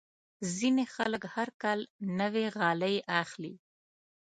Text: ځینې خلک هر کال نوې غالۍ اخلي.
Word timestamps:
ځینې 0.55 0.85
خلک 0.95 1.23
هر 1.35 1.49
کال 1.61 1.79
نوې 2.19 2.45
غالۍ 2.57 2.95
اخلي. 3.21 3.53